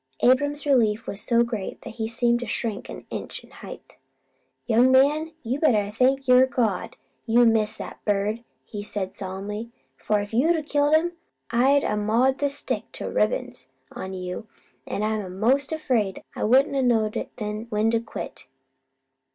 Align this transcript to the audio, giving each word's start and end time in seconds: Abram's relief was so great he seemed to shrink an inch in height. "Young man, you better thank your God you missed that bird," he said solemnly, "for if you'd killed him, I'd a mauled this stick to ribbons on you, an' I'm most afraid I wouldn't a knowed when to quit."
Abram's 0.23 0.65
relief 0.65 1.05
was 1.05 1.21
so 1.21 1.43
great 1.43 1.85
he 1.85 2.07
seemed 2.07 2.39
to 2.39 2.47
shrink 2.47 2.89
an 2.89 3.05
inch 3.11 3.43
in 3.43 3.51
height. 3.51 3.97
"Young 4.65 4.91
man, 4.91 5.33
you 5.43 5.59
better 5.59 5.91
thank 5.91 6.27
your 6.27 6.47
God 6.47 6.95
you 7.27 7.45
missed 7.45 7.77
that 7.77 8.03
bird," 8.03 8.43
he 8.65 8.81
said 8.81 9.13
solemnly, 9.13 9.69
"for 9.95 10.19
if 10.19 10.33
you'd 10.33 10.65
killed 10.65 10.95
him, 10.95 11.11
I'd 11.51 11.83
a 11.83 11.97
mauled 11.97 12.39
this 12.39 12.57
stick 12.57 12.91
to 12.93 13.11
ribbons 13.11 13.69
on 13.91 14.13
you, 14.15 14.47
an' 14.87 15.03
I'm 15.03 15.39
most 15.39 15.71
afraid 15.71 16.23
I 16.35 16.45
wouldn't 16.45 16.75
a 16.75 16.81
knowed 16.81 17.29
when 17.69 17.91
to 17.91 17.99
quit." 17.99 18.47